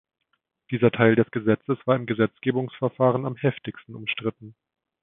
[0.71, 4.55] Dieser Teil des Gesetzes war im Gesetzgebungsverfahren am heftigsten umstritten.